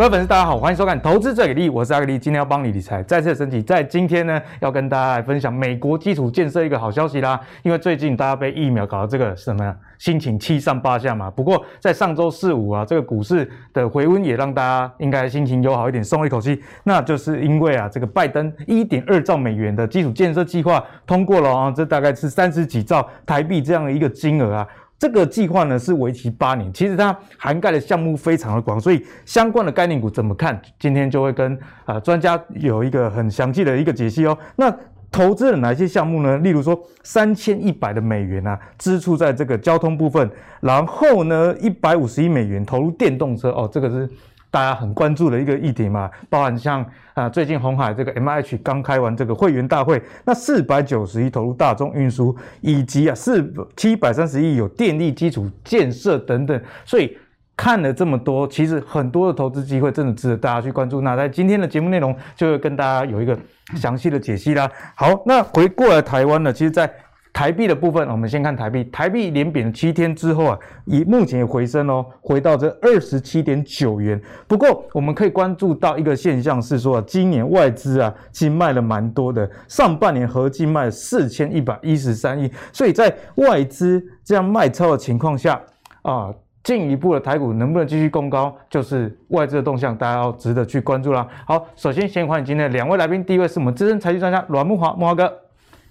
[0.00, 3.60] 各位粉丝，大家好，欢迎收看《投资最给力》，我是阿格力，今天要帮你理财再次升级。
[3.60, 7.38] 在今天呢，要跟大家来分享美国基础建设一个好消息啦。
[7.62, 11.30] 因为最近大家被疫苗搞得这个什么呀，心情七上八下嘛。
[11.30, 16.58] 不过在上周四五啊，这个股市的回温也让大家应该心情友好一点，松了一口气。
[16.84, 24.66] 那就是因为啊，这个拜登一点二兆美元的基础建设计划通过了啊，这大概是三十几兆台币这样的一个金额啊。
[25.00, 30.60] 这个计划呢是为期八年，其实它涵盖的项目非常的广，所以相关的概念股怎么看？
[30.78, 34.36] 今天就会跟啊、专家有一个很详细的一个解析哦。
[34.56, 34.70] 那
[35.10, 36.36] 投资了哪些项目呢？
[36.38, 44.06] 例如说三千一百的美元啊，支出在这个交通部分，然后呢一百五十亿美元投入电动车哦，这个是。
[44.50, 57.16] 大家很关注的一个议题嘛，包含像啊最近红海这个 MH 刚开完这个会员大会，那四百九十亿投入大众运输，以及啊四七百三十亿有电力基础建设等等，所以
[57.56, 61.02] 看了这么多，其实很多的投资机会真的值得大家去关注。
[61.02, 63.38] 那在今天的节目内容，就会跟大家有一个
[63.76, 64.68] 详细的解析啦。
[64.94, 66.90] 好，那回过来台湾呢，其实，在
[67.32, 68.84] 台币的部分，我们先看台币。
[68.84, 74.20] 台币连贬七天之后啊，以目前也回升哦，回到这二十七点九元。
[74.46, 82.50] 不过，我们可以关注到一个现象是说，今年外资啊，其实卖了蛮多的，上半年合计卖四千一百一十三亿。
[82.72, 85.60] 所以在外资这样卖超的情况下
[86.02, 91.26] 啊，进一步的台股能不能继续攻高，就是外资的动向，大家要值得去关注啦。
[91.46, 95.32] 好，首先先欢迎今天的两位来宾，第一位是我们资深财经专家阮慕驊，慕驊哥，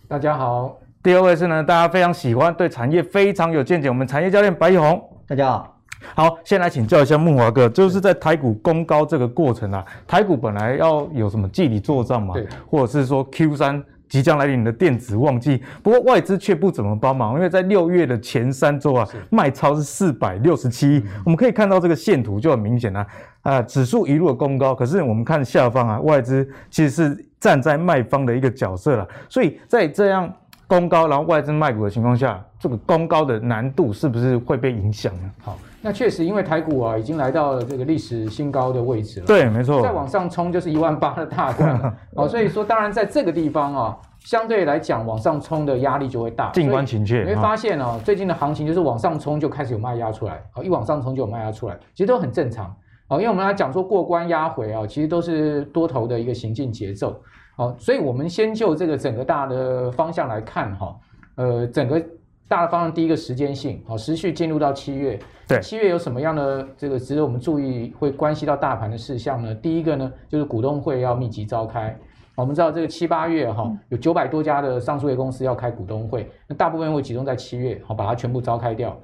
[0.07, 0.88] 大家好。
[1.02, 5.80] 第二位是呢，大家非常喜欢，对产业非常有见解，我们产业教练白奕弘，大家好。
[6.14, 23.08] 好，先来请教一下木华哥，就是在台股攻高这个过程啊，台股本来要有什么季底作帐嘛，对，或者是说 Q 三即将来临的电子旺季，不过外资却不怎么帮忙，因为在六月的前三周啊，卖超是四百六十七亿，我们可以看到这个线图就很明显啊，
[23.43, 30.30] 啊，指数一路的攻高，可是我们看下方啊，外资其实是站在卖方的一个角色了，所以在这样。
[30.69, 35.31] 攻高，然后外资卖股的情况下，这个攻高的难度是不是会被影响呢？
[35.41, 39.25] 好，那确实，因为台股啊已经来到了这个历史新高的位置了。
[39.25, 39.81] 对，没错。
[39.81, 41.97] 再往上冲就是一万八的大关了。
[42.15, 46.52] 哦，所以说，当然在这个地方啊，相对来讲往上冲的压力就会大。
[46.52, 47.23] 静观情切。
[47.23, 52.71] 你会发现哦，最近的行情就是往上冲就开始有卖压出来，哦，一往上冲就有卖压出来，其实都很正常。
[53.08, 57.19] 哦，因为我们来讲说过关压回啊，其实都是多头的一个行进节奏。
[57.59, 60.95] 好，所以我们先就这个整个大的方向来看哈，
[61.36, 62.02] 呃，整个
[62.47, 69.53] 大的方向第一个时间性，好，持续进入到七月，对，七月有什么样的这个值得我们注意，会关系到大盘的事项呢？
[69.53, 71.93] 第一个呢，就是股东会要密集召开，
[72.33, 78.97] 我们知道这个七八月哈，有九百多家的上市公司要开股东会，那大部分会集中在七月，好，把它全部召开掉，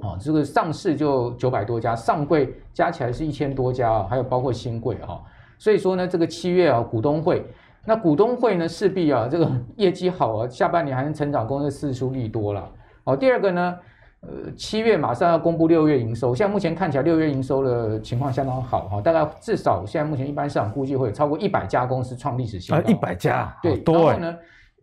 [0.00, 5.22] 啊，这个上市就九百多家，上柜加起来是一千多家啊，还有包括新柜哈，
[5.58, 7.44] 所以说呢，这个七月啊，股东会。
[7.86, 12.66] 那股东会呢，势必啊，这个 业绩好啊，下半年还能成长，公司四出利多了。
[13.04, 13.78] 好，第二个呢，
[14.22, 22.82] 呃，七月马上要公布六月营收，现在目前看起来六月营收的情况相当好哈，大概至少现在目前一般市场估计会有超过一百家公司创历史新高。
[22.90, 24.36] 一百、啊、家，对，多然后呢，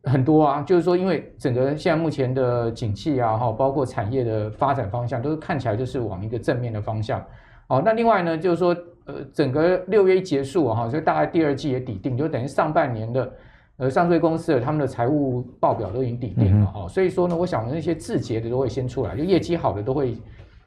[0.03, 7.23] 很多啊，就是说，因为整个现在目前的景气啊，哈，包括产业的发展方向，都是看起来就是往一个正面的方向。
[7.68, 8.75] 好，那另外呢，就是说。
[9.06, 13.34] 呃，整个六月一结束啊，哈，所以大概第二季也底定，就等于上半年的
[13.78, 20.16] 呃上市公司的他们的财务报表都已经底定了哈，嗯、所以说呢，我想那些字节的都会先出来，就业绩好的都会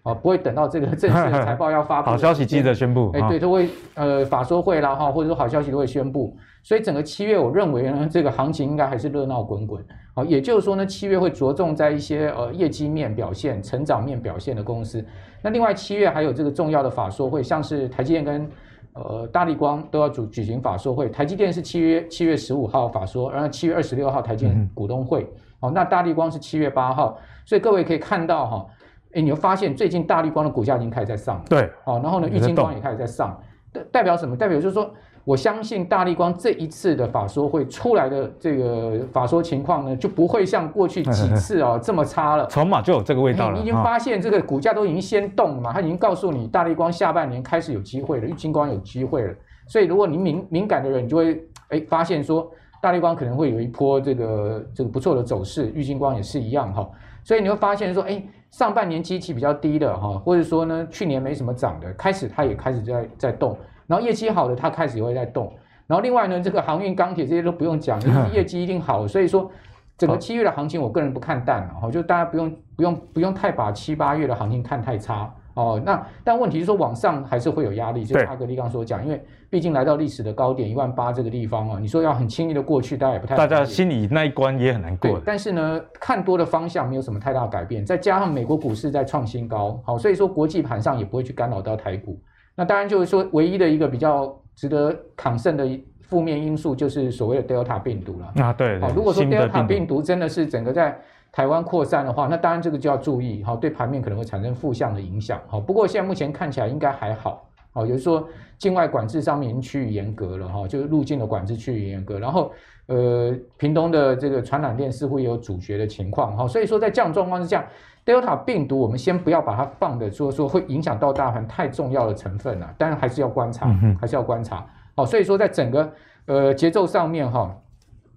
[0.02, 15.04] 啊，不会等到这个 正式的财报要发布，好消息记得宣布，哎，对，都会呃法说会啦哈，或者说好消息都会宣布，所以整个七月我认为呢，这个行情应该还是热闹滚滚，好，也就是说呢，七月会着重在一些呃业绩面表现、成长面表现的公司。
[15.42, 18.50] 那另外七月还有这个重要的法说会，像是台积电跟
[18.94, 21.06] 呃大立光都要主举行法说会。
[21.10, 25.30] 台积电是七月七月十五号法说，然后七月二十六号台积电股东会。
[25.60, 28.66] 哦，那大立光是七月八号，所以各位可以看到哈，
[29.12, 31.44] 哎，你会发现最近大立光的股价已经开始在上了。
[31.46, 33.38] 对，哦，然后呢，玉晶光也开始在上，
[33.70, 34.34] 代代表什么？
[34.34, 34.90] 代表就是说。
[35.24, 42.46] 我相信大立光这一次的法说会出来的这个法说情况呢，就不会像过去几 次啊这么差了。
[42.48, 43.56] 筹码就有这个味道了。
[43.56, 49.34] 你已经发现这个股价都已经先动了嘛，它已经告诉你大立光下半年开始有机会了，玉金光有机会了。
[49.66, 52.50] 所以如果你敏敏感的人，你就会哎发现说
[52.82, 56.86] 大立光可能会有一波这个这个不错的走势，玉金光也是一样哈。
[57.22, 63.56] 所以你会发现说，哎，上半年基期比较低的哈，或者说呢去年没什么涨的，开始它也开始在在动。
[63.86, 65.52] 然后业绩好的，它开始也会在动。
[65.86, 68.00] 然后另外呢，这个航运、钢铁这些都不用讲，
[68.32, 69.06] 业绩一定好。
[69.06, 69.50] 所以说，
[69.98, 85.20] 整个七月的行情，我个人不看淡哈，就大家不用不用不用太把七八月的行情看太差哦，那但问题是说往上还是会有压力，就是阿格力刚所讲，因为毕竟来到历史的高点一万八这个地方啊，你说要很轻易的过去，大家也不太大家心里那一关也很难过。
[85.24, 92.18] 但是呢，看多的方向没有什么太大改变，再加上美国股市在创新高，好，所以说国际盘上也不会去干扰到台股。
[92.54, 95.66] 那当然就是说，唯一的一个比较值得抗胜的
[96.02, 98.44] 负面因素就是所谓的 Delta 病毒了。
[98.44, 100.02] 啊，对，好，如果说 Delta 病毒。
[100.02, 100.96] 真的是整个在
[101.32, 108.28] 台湾扩散的话，那当然这个就要注意，好，对盘面可能会产生负向的影响，好，不过现在目前看起来应该还好，好，也就是说
[108.58, 112.52] 境外管制上面已经趋于严格了，哈，就是入境的管制趋于严格，然后
[112.86, 117.66] 呃，屏东的这个传染链似乎也有阻绝的情况，哈，所以说在这样状况之下
[118.04, 123.66] ，Delta 病毒我们先不要把它放的说说会影响到大盘太重要的成分啊，当然还是要观察，
[124.00, 125.92] 还是要观察，好，所以说在整个
[126.26, 127.54] 呃节奏上面哈，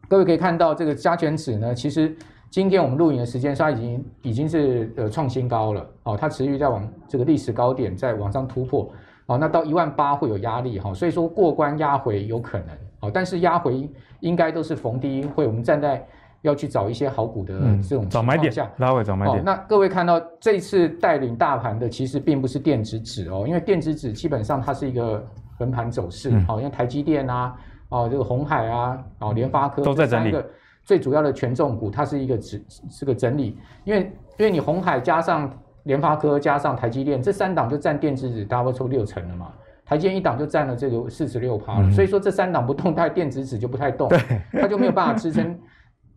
[0.08, 2.16] 各位可以看到这个加权指呢，其实。
[2.50, 8.90] 今天我们录影的时间，它已经已经是呃创新高了，哦，它持续在往这个历史高点在往上突破，
[9.26, 12.70] 哦，那到一万八会有压力哈，所以说过关压回有可能，
[13.02, 13.90] 哦，但是压回
[14.22, 16.02] 应该都是逢低会，我们站在
[16.48, 17.54] 要去找一些好股的
[17.88, 19.44] 这种找买点，拉回找买点。
[19.44, 25.24] 那各位看到这次带领大盘的其实并不是电子纸哦，因为电子纸基本上它是一个
[25.58, 27.56] 横盘走势，好，像台积电啊，
[27.90, 30.36] 哦，这个鸿海啊，哦，联发科都在整理。
[30.84, 35.52] 最主要的权重股，它是一个指是个整理，因为因为你红海加上
[35.84, 39.52] 联发科加上台积电这三档就占电子纸大概抽六成了嘛，
[39.86, 44.10] 台积电一档就占了这个四十六趴了，嗯、所以说这三档不动，它电子纸就不太动，
[44.54, 45.60] 它就没有办法支撑，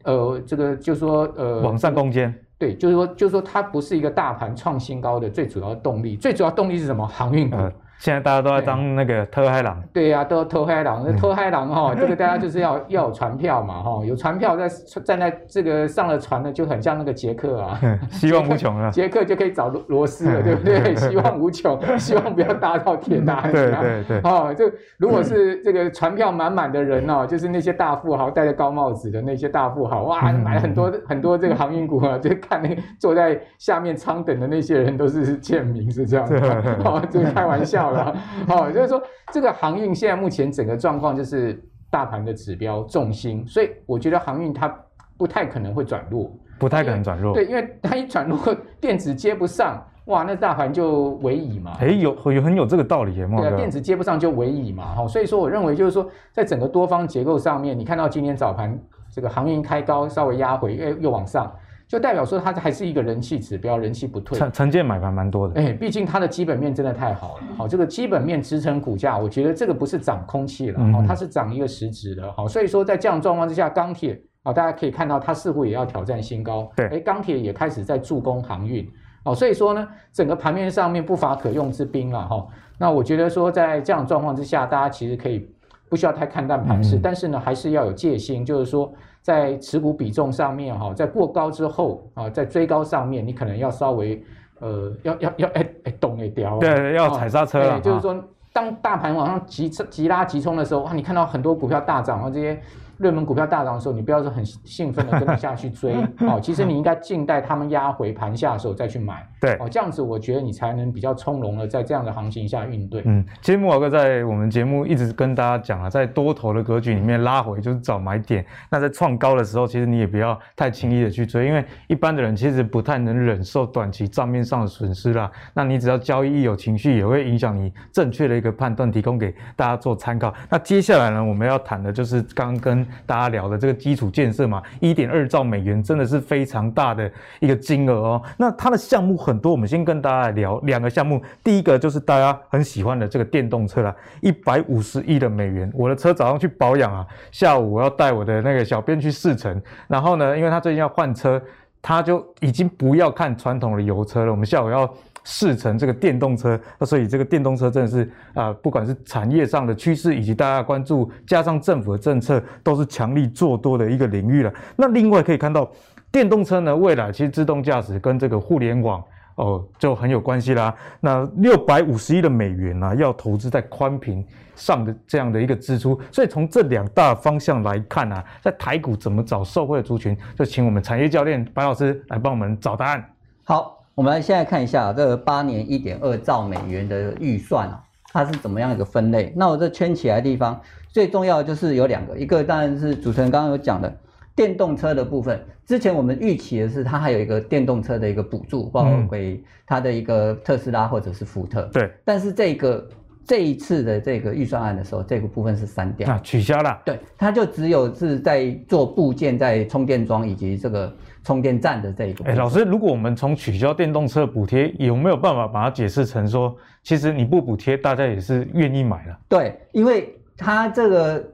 [0.05, 7.07] 呃，这个就是说呃往上攻坚，对，就是说就是说它不是一个大盘创新高的最主要动力，最主要动力是什么？
[7.07, 7.57] 航运股。
[7.57, 11.05] 呃现在大家都在当那个特嗨狼，对呀、啊，都要特嗨郎。
[11.07, 14.67] 那特嗨郎哈， 这个大家就是要要有船票嘛哈，有船票在
[15.05, 17.79] 站在这个上了船呢，就很像那个杰克啊，
[18.11, 20.97] 希望无穷啊， 杰克就可以找罗罗斯了，对不对？
[20.97, 23.53] 希望无穷，希望不要搭到铁达尼。
[23.53, 24.21] 对对对。
[24.25, 24.65] 哦，就
[24.97, 36.35] 如果是这个船票满满的人哦，就是那些大富豪戴着高帽子的那些大富豪，哇，买了很多很多这个航运股啊，就看那坐在下面舱等的那些人都是贱民，是这样子。
[36.83, 38.17] 哦，这个开玩笑了，
[38.49, 38.71] 哦。
[38.73, 39.03] 就是说，
[39.33, 44.75] 这个航运现在目前整个状况就是大盘的指标重心，所以我觉得航运它
[45.17, 47.35] 不太可能会转弱，不太可能转弱。
[47.35, 48.39] 对，因为它一转弱，
[48.81, 51.73] 电子接不上，哇，那大盘就尾矣嘛。
[51.81, 54.95] 哎，有有很有这个道理耶，对啊，电子接不上就尾矣嘛。
[54.95, 58.79] 哈，所以说我认为就是说，在整个多方结构上面，你看到今天早盘
[59.11, 61.53] 这个航运开高，稍微压回，又又往上。
[61.91, 64.39] 就代表说它还是一个人气指标，人气不退。
[64.39, 67.45] 成成建买盘蛮多的，哎，毕竟它的基本面真的太好了。
[67.59, 72.31] 好，这个基本面支撑股价，我觉得这个不是涨空气了，好，它是涨一个实质的。
[72.31, 76.71] 好，所以说在这样状况之下，钢铁啊，大家可以看到它似乎也要挑战新高。
[76.77, 78.89] 对，哎，钢铁也开始在助攻航运。
[79.25, 82.47] 哦，所以说呢，整个盘面上面不乏可用之兵了哈。
[82.79, 85.51] 那我觉得说在这样状况之下，大家其实可以
[85.89, 88.95] 不需要太看淡盘势，嗯、但是呢，还是要有戒心，就是说。
[89.23, 94.23] 在持股比重上面哈，在过高之后啊，在追高上面，你可能要稍微
[94.61, 97.77] 呃，要要要哎哎动一掉，对，要踩刹车了。
[97.77, 102.61] 哦、就是说，当大盘往上急急拉急冲的时候，哇，你看到很多股票大涨啊，这些。
[103.01, 109.27] 热门股票大涨的时候，你不要说很兴奋的跟着下去追 哦，其实你应该静待他们压回盘下的时候再去买。
[109.41, 113.03] 对哦，这样子我觉得你才能比较从容的在这样的行情下应对。
[113.07, 118.45] 嗯，其实木老哥在我们节目一直跟大家讲啊，在多头的格局里面拉回就是找买点。
[118.71, 125.31] 那在创高的时候，其实你也不要太轻易的去追，因为一般的人其实不太能忍受短期账面上的损失啦。
[125.55, 130.35] 那你只要交易一有情绪，也会影响你正确的一个判断，提供给大家做参考。
[130.51, 133.81] 那接下来呢，我们要谈的就是刚跟大家聊的这个。
[133.81, 138.23] 基础建设嘛，一点二兆美元真的是非常大的一个金额哦。
[138.37, 141.23] 那它的项目很多，我们先跟大家来聊两个项目。
[141.43, 145.73] 第一个就是大家很喜欢的这个电动车啦，一百五十亿的美元。
[145.75, 149.59] 我的车早上去保养啊，下午我要带我的那个小编去试乘。
[149.89, 151.41] 然后呢，因为他最近要换车，
[151.81, 154.31] 他就已经不要看传统的油车了。
[154.31, 154.95] 我们下午要。
[155.33, 164.53] 试乘这个电动车，那所以这个电动车真的是啊、不管是产业上的趋势，以及大家关注，加上政府的政策，都是强力做多的一个领域了。
[164.75, 165.71] 那另外可以看到，
[166.11, 169.01] 电动车呢，未来其实自动驾驶跟这个互联网
[169.37, 170.75] 哦就很有关系啦。
[170.99, 183.05] 那六百五十亿的美元呢、啊，要投资在宽频上的这样的一个支出，所以从这两大方向来看啊，在台股怎么找受惠的族群，就请我们产业教练白老师来帮我们找答案。
[183.45, 183.80] 好。
[184.01, 189.31] 我们来现在看一下这个八年一点二兆美元的预算啊，它是怎么样一个分类？
[189.37, 193.95] 那我这圈起来的地方最重要的就是有两个，一个当然是主持人刚刚有讲的
[194.35, 201.69] 电动车的部分，之前我们预期的是它还有一个电动车的一个补助，包括给它的一个特斯拉或者是福特。
[201.71, 202.89] 对，但是这个
[203.31, 206.77] 这一次的这个预算案的时候，这个部分是删掉，啊，取消了。
[206.85, 212.25] 对，它就只有是在做部件，在充电桩以及这个充电站的这一个。
[212.25, 219.17] 哎，老师，如果我们从取消电动车补贴，有没有办法把它解释成说，其实你不补贴，大家也是愿意买了？
[219.29, 221.25] 对，因为它这个。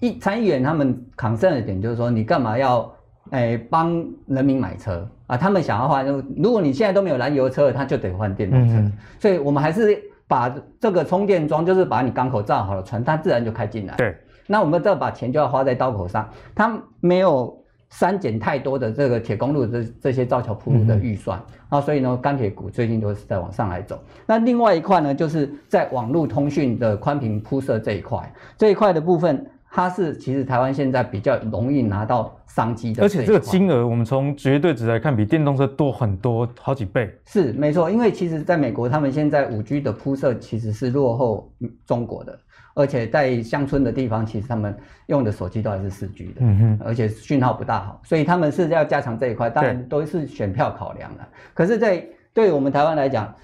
[0.00, 2.88] 一参议员他们抗胜的点就是说，你干嘛要
[3.32, 5.36] 诶帮人民买车啊？
[5.36, 6.06] 他们想要换，
[6.36, 8.74] 如果你现在都没有燃油车，他就得换电动车。
[8.74, 13.96] 嗯、所以我们还是把这个充电桩，就是把你港口造好了，船它自然就开进来。
[13.96, 14.14] 对，
[14.46, 17.58] 那我们这把钱就要花在刀口上，它没有
[17.88, 23.98] 删减太多的这个铁公路这这些造桥铺路的预算、嗯、啊，所以呢，钢铁股最近都是在往上来走。
[24.26, 29.44] 那另外一块呢，就是在网络通讯的宽频铺设这一块，这一块的部分。
[29.70, 37.14] 它是其实台湾现在比较容易拿到商机的，而且这个金额我们从绝对值来看，比电动车多很多，好几倍。
[37.26, 41.52] 是没错，因为其实在美国，他们现在五 G 的铺设其实是落后
[41.86, 42.38] 中国的，
[42.74, 51.28] 而且在乡村的地方，其实他们用的手机都还是四 G 的，嗯哼，而且讯号不大好，所以他们是要加强这一块，当然都是选票考量的。
[51.52, 53.34] 可是，在对我们台湾来讲，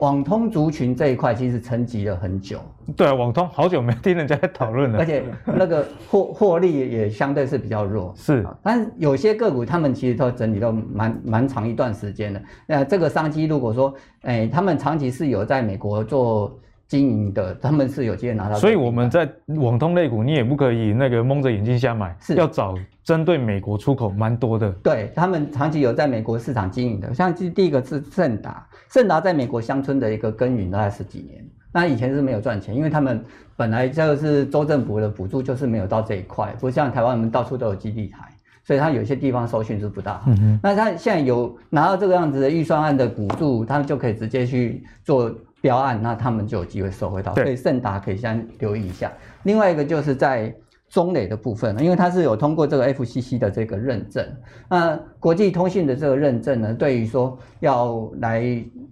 [0.00, 2.60] 网通族群这一块其实沉寂了很久。
[2.96, 8.12] 对啊，网通好久没听人家在讨论了，而且那个获获利也相对是比较弱。
[8.16, 12.42] 是，但是有些个股他们其实都整理都蛮蛮长一段时间的。
[12.66, 16.58] 那这个商机如果说，哎，他们长期是有在美国做。
[16.90, 18.56] 经营的，他们是有机会拿到。
[18.56, 24.68] 所以我们在网通类股，你也不可以那个蒙着眼睛瞎买，是要找针对美国出口蛮多的。
[24.82, 33.24] 对，他们长期有在美国市场经营的，像第第一个是盛达，盛达在美国乡村的一个耕耘大概十几年，那以前是没有赚钱，因为他们
[33.56, 38.18] 本来就是州政府的补助就是没有到这一块，不像台湾我们到处都有基地台，
[38.64, 40.24] 所以他有些地方收讯是不大好。
[40.26, 45.32] 嗯哼，那他现在有拿到这个样子的预算案的补助，他们就可以直接去做。
[45.60, 49.12] 标案，那他们就有机会收回到，所以盛达可以先留意一下。
[49.42, 50.54] 另外一个就是在
[50.88, 54.26] 中磊的部分，因为它是有通过这个 FCC 的这个认证，
[54.68, 58.42] 那国际通信的这个认证呢，对于说要来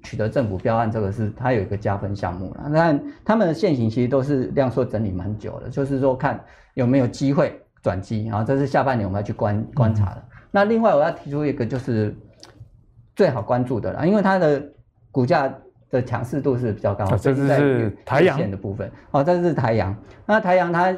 [0.03, 2.69] 取得政府标案，这个是它有一个加分项目了。
[2.69, 6.39] 那他们的现行其实都是量缩整理蛮久的，就是说看
[6.75, 10.17] 有没有机会转机，然后这是下半年我们要去观观察的。
[10.17, 12.15] 嗯、那另外我要提出一个就是
[13.17, 14.63] 最好关注的了，因为它的
[15.11, 15.53] 股价。
[15.91, 18.91] 的强势度是比较高，啊、这是台阳的部分。
[19.11, 19.95] 哦，这是台阳。
[20.27, 20.95] 那台阳它，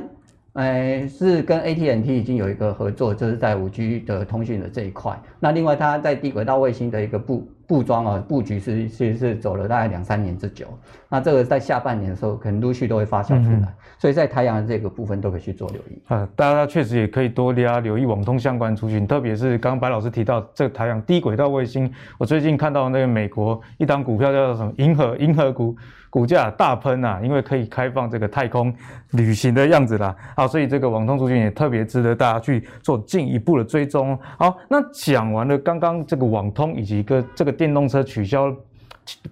[0.52, 5.16] 呃，是跟 AT&T 已经有一个合作，就是在五 G 的通讯的这一块。
[5.38, 10.66] 那另外它在低轨道卫星的一个布布装啊布局是其实是走了大概两三年之久。
[11.08, 13.58] 那这个在下半年的时候，可能陆续都会发酵出来。
[13.58, 16.02] 嗯、所以在台阳的这个部分都可以去做留意。
[16.08, 21.88] 啊，大家确实也可以多加留意网通相关族群，特别是刚刚白老师提到这个台阳低轨道卫星。
[22.18, 25.76] 我最近看到那个美国一档股票叫做什么银河银河股，
[26.10, 28.74] 股价大喷啊，因为可以开放这个太空
[29.12, 30.12] 旅行的样子啦。
[30.36, 34.18] 好，所以这个网通族群也特别值得大家去做进一步的追踪。
[34.36, 37.54] 好，那讲完了刚刚这个网通以及一个这个。
[37.60, 38.50] 电动车取消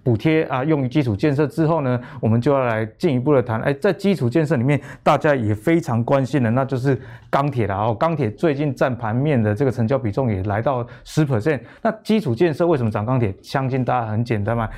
[0.03, 3.59] 补贴啊，用于基础建设之后呢，我们就要来进一步的谈。
[3.61, 7.95] 哎，在基础建设里面，大家也非常关心的，那就是钢铁了哦。
[7.95, 11.59] 钢铁最近占盘面的这个成交比重也来到十 percent。
[11.81, 13.33] 那基础建设为什么涨钢铁？
[13.41, 14.69] 相信大家很简单嘛，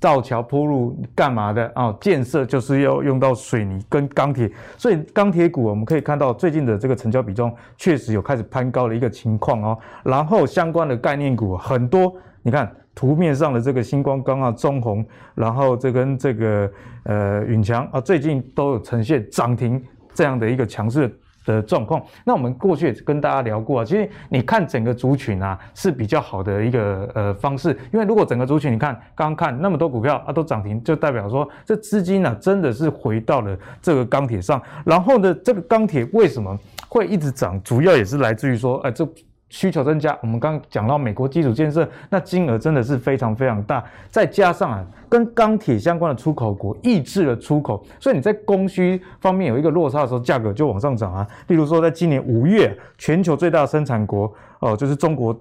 [0.00, 1.94] 造桥铺路干嘛的啊？
[2.00, 9.78] 建设就是要用到水泥跟钢铁，所以钢铁股我们可以看到最近的这个成交比重确实有开始攀高的一个情况哦。
[10.04, 12.14] 然后相关的概念股很多。
[12.42, 16.70] 你看图面上的这个新光钢啊、中鸿，然后这跟这个
[17.02, 19.82] 呃允强啊，最近都有呈现涨停
[20.14, 21.12] 这样的一个强势
[21.52, 22.02] 的状况。
[22.24, 34.62] 那我们过去也跟大家聊过啊，其实你看整个族群啊是比较好的一个呃方式，因为如果整个族群你看刚刚看那么多股票啊都涨停，就代表说这资金呢、啊、真的是回到了这个钢铁上。
[34.84, 36.56] 然后呢，这个钢铁为什么
[36.88, 37.60] 会一直涨？
[37.62, 39.08] 主要也是来自于说，哎这。
[39.50, 51.26] 需求增加，我们刚刚讲到美国基础建设，那金额真的是非常非常大，再加上啊，跟钢铁相关的出口国抑制了出口，所以你在供需方面有一个落差的时候，价格就往上涨啊。
[51.46, 55.34] 例如说，在今年五月，全球最大的生产国哦、就是中国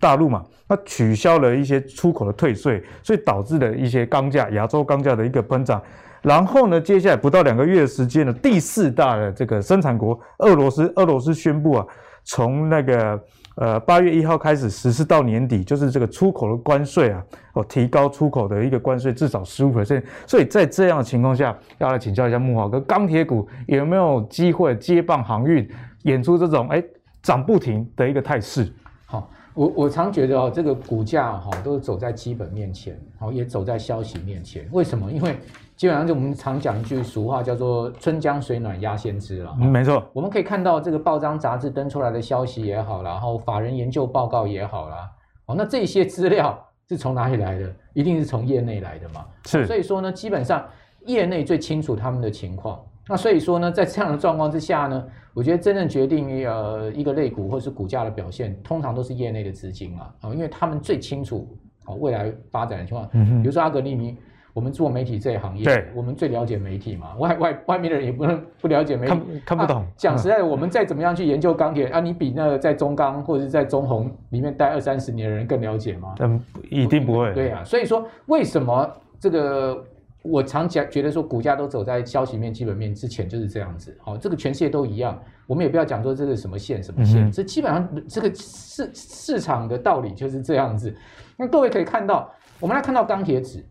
[0.00, 5.80] 大陆嘛，它取消了一些出口的退税，所以导致了一些钢价、亚洲钢价的一个喷涨。
[6.22, 11.86] 然后呢，接下来不到两个月的时间呢，第四大的这个生产国俄罗斯，俄罗斯宣布啊，
[12.24, 13.22] 从那个。
[13.56, 20.02] 呃，八月一号开始实施到年底，就是这个出口的关税啊，哦，提高出口的一个关税至少十五 percent。
[20.26, 25.68] 所以在这样的情况下，要来请教一下木华哥，钢铁股有没有机会接棒航运，
[26.02, 26.82] 演出这种哎
[27.22, 28.72] 涨不停的一个态势。
[29.06, 34.68] 好，我我常觉得哦，这个股价哈都是走在基本面前，好也走在消息面前。
[34.72, 35.12] 为什么？
[35.12, 35.36] 因为
[35.76, 39.56] 基本上就我们常讲一句俗话，叫做“春江水暖鸭先知”了。
[39.60, 40.02] 嗯，没错。
[40.12, 45.10] 我们可以看到这个报章杂志登出来的消息也好，然后法人研究报告也好啦，
[45.46, 46.56] 哦，那这些资料
[46.88, 47.74] 是从哪里来的？
[47.92, 49.24] 一定是从业内来的嘛。
[49.46, 49.66] 是。
[49.66, 50.64] 所以说呢，基本上
[51.06, 52.80] 业内最清楚他们的情况。
[53.06, 55.04] 那所以说呢，在这样的状况之下呢，
[55.34, 61.46] 我觉得真正决定呃一个类股或是股价的表现，通常都是业内的资金嘛，啊，因为他们最清楚
[61.86, 63.06] 哦未来发展的情况。
[63.12, 63.42] 嗯哼。
[63.42, 64.16] 比如说阿格力你，
[64.54, 69.12] 我们做媒体这一行业，对，我们最了解媒体嘛，外外外面的人也不能不了解媒体，
[69.44, 69.82] 看看不懂。
[69.82, 76.14] 啊、讲实在的，我们再怎么样去研究钢铁啊，你比那个在中钢或者是在中红里面待二三十年的人更了解吗？
[76.20, 77.34] 嗯，一定不会。
[77.34, 79.84] 对啊，所以说为什么这个？
[80.22, 83.94] 我常讲，觉得说股价都走在消息面、基本面之前就是这样子。
[84.00, 85.20] 好，这个全世界都一样。
[85.46, 90.96] 我们也不要讲说这个什么线、什么线，这基本上这个市市场的道理就是这样子。
[91.36, 93.62] 那各位可以看到，我们来看到钢铁指，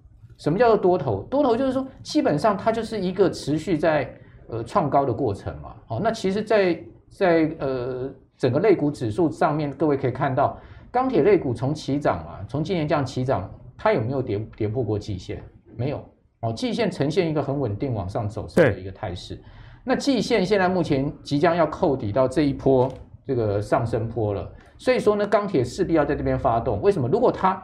[0.43, 1.23] 什么叫做多头？
[1.29, 4.13] 多头就是说，基本上它就是一个持续在
[4.49, 5.73] 呃创高的过程嘛。
[5.87, 6.73] 好，那其实在，
[7.09, 10.57] 在在呃整个类股指数上面，各位可以看到，
[10.91, 15.41] 钢铁类股从起涨啊，从今年这样起涨，它有没有跌跌破过季线？
[15.77, 16.03] 没有。
[16.41, 19.41] 哦，季线呈现一个很稳定往上走升的一个态势。
[19.85, 22.91] 那季线现在目前即将要扣底到这一波
[23.25, 26.81] 这个上升坡了，所以说呢，钢铁势必要在这边发动。
[26.81, 27.07] 为什么？
[27.07, 27.63] 如果它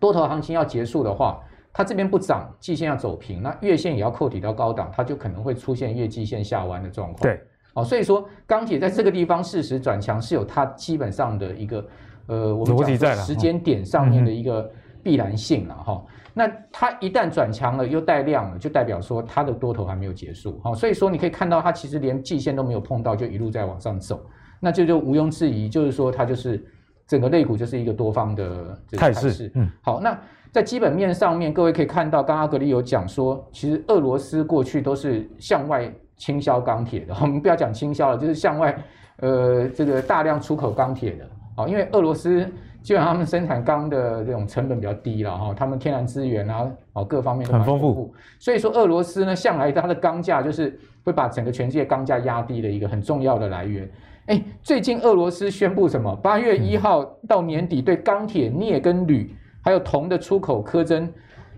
[0.00, 1.40] 多头行情要结束的话，
[1.74, 7.20] 它这边不涨，季线要走平，那月线也要扣底到高档，它就可能会出现月季线下弯的状况。
[7.22, 7.40] 对，
[7.74, 11.84] 哦，所以说钢铁在这个地方适时转强是有它基本上的一个
[12.28, 14.70] 呃，我们讲时间点上面的一个
[15.02, 16.02] 必然性了哈。
[16.32, 24.24] 那它一旦转强了，又带量了，就代表说它的多头还没有结束，好，所以说你可以看到它其实连季线都没有碰到，就一路在往上走，
[24.58, 26.64] 那这就毋庸置疑，就是说它就是
[27.06, 29.50] 整个肋骨就是一个多方的态势。
[29.54, 30.18] 嗯，好，那
[30.54, 38.78] 在基本面上面，各位可以看到，刚刚阿格里有讲说，其实俄罗斯过去都是向外倾销钢铁的， 我们不要讲倾销了，就是向外
[39.16, 41.24] 呃这个大量出口钢铁的，
[41.56, 42.48] 啊，因为俄罗斯。
[42.84, 53.88] 基本上他们生产钢的这种成本比较低了哈，他们天然资源啊，哦各方面都很丰富，所以说俄罗斯呢向来它的钢价就是会把整个全世界钢价压低的一个很重要的来源。
[54.26, 56.14] 哎，最近俄罗斯宣布什么？
[56.16, 59.34] 八月一号到年底对钢铁、镍跟铝
[59.64, 61.10] 还有铜的出口苛征，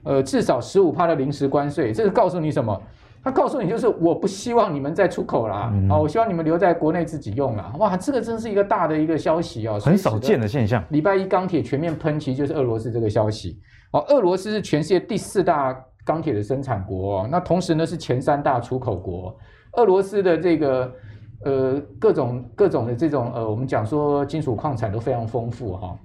[0.04, 2.80] 呃至少十五帕的临时关税，这是告诉你什么？
[3.24, 7.74] 他告诉你，就是我不希望你们再出口啦，嗯、啊，我希望你们留在国内自己用啦。
[7.76, 10.80] 哇，这个真是一个大的一个消息哦，很少见的现象。
[10.90, 13.58] 礼拜一钢铁全面喷，其实就是俄罗斯这个消息。
[13.90, 19.36] 哦，俄罗斯是全世界第四大钢铁的生产国，哦，那同时呢是前三大出口国。
[19.72, 20.92] 俄罗斯的这个
[21.44, 25.88] 呃各种各种的这种呃，我们讲说金属矿产都非常丰富哈。
[25.88, 25.98] 哦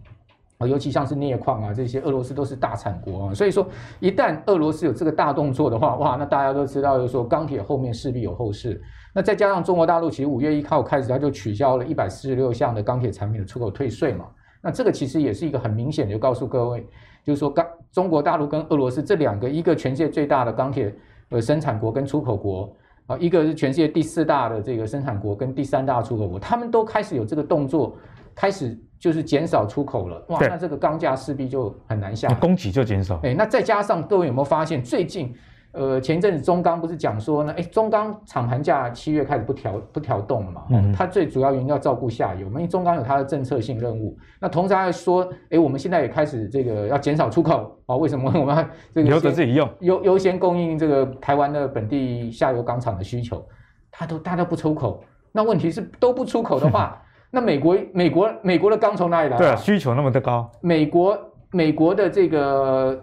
[0.67, 3.67] 尤其像是镍矿啊这些，俄罗斯都是大产国啊，所以说
[3.99, 8.81] 一旦俄罗斯有这个大动作的话，哇，那大家都知道，就是说钢铁后面势必有后市。
[9.13, 14.25] 那再加上中国大陆其实五月一号开始，它就取消了一百四十六项的钢铁产品的出口退税嘛，
[14.61, 16.87] 那这个其实也是一个很明显的，就告诉各位，
[17.23, 20.93] 就是说钢中国大陆跟俄罗斯这两个，一个全世界最大的钢铁
[21.29, 22.73] 呃生产国跟出口国
[23.07, 27.95] 啊，一个是全世界第四大的这个生产国跟第三大出口国，他们都开始有这个动作，
[28.33, 28.79] 开始。
[29.01, 33.19] 就是减少出口了，哇，那这个钢价势必就很难下来，供给就减少。
[33.23, 35.33] 哎，那再加上各位有没有发现，最近，
[35.71, 40.65] 呃，前一阵子中钢不是讲说呢，哎，中钢厂盘价七月开始不调不调动了嘛？
[40.69, 44.15] 嗯，它最主要原因要照顾下游，因为中钢有它的政策性任务。
[44.39, 47.95] 那同时还说，哎，我们现在也开始这个要减少出口啊？
[47.95, 53.43] 为什么 我们要这个留着自己用，优优先供应这个台湾的本地下游钢厂的需求？
[53.89, 57.00] 它都大家都不出口，那问题是都不出口的话。
[57.33, 59.37] 那美国、美国、美国的钢从哪里来？
[59.37, 60.51] 对啊，需求那么的高。
[60.59, 61.17] 美国、
[61.51, 63.01] 美国的这个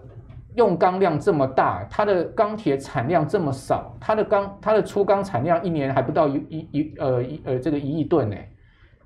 [0.55, 8.37] 用钢量这么大，它的钢铁产量这么少，它的钢、它的粗钢产量一年还不到一、一、一呃一呃这个一亿吨呢。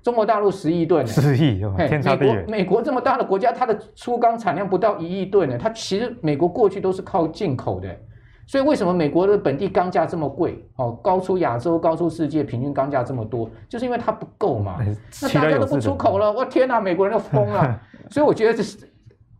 [0.01, 2.35] 中国大陆十亿吨，十亿，天差地远。
[2.35, 5.57] 美国、美国这么大的国家，它的粗钢产量不到一亿吨呢。
[5.57, 7.87] 它其实美国过去都是靠进口的。
[8.45, 10.63] 所以为什么美国的本地钢价这么贵？
[10.75, 14.77] 哦，高出亚洲、高出世界平均钢价这么多，就是因为它不够嘛。
[15.21, 17.79] 那大家都不出口了，我天哪，美国人都疯了。
[18.11, 18.77] 所以我觉得这是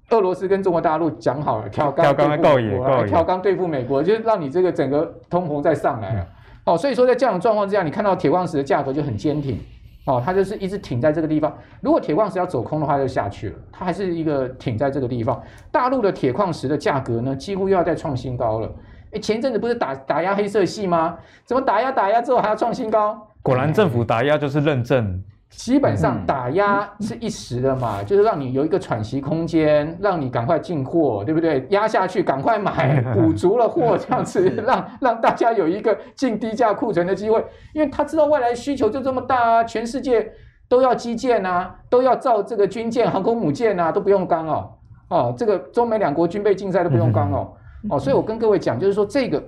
[0.10, 6.28] 俄罗斯跟中国大陆讲好了，挑钢对付美国，挑钢对付美国，就是让你这个整个通膨再上来了。
[6.66, 9.60] 哦，所以说在这样的状况之下，你看到铁矿石的价格就很坚挺。
[10.06, 11.56] 哦，它就是一直挺在这个地方。
[11.80, 13.56] 如果铁矿石要走空的话，就下去了。
[13.72, 15.42] 它还是一个挺在这个地方。
[15.72, 18.70] 大陆的铁矿石的价格呢，几乎又要再创新高了。
[19.13, 21.17] 哎，前阵子不是打打压黑色系吗？
[21.45, 23.28] 怎么打压打压之后还要创新高？
[23.41, 25.23] 果然政府打压就是认证。
[25.56, 31.63] 基本上打压是一时的嘛，嗯、就是让你有一个喘息空间，让你赶快进货，对不对？
[31.69, 40.28] 压下去赶快买， 补足了货，这样子让让大家有一个进低价库存的机会，因为他知道外来需求就这么大啊，全世界
[40.67, 44.71] 都要基建啊，都要造这个军舰、航空母舰啊，都不用钢哦，
[45.10, 47.54] 哦，这个中美两国军备竞赛都不用钢哦，
[47.89, 49.43] 哦，所以我跟各位讲，就是说这个。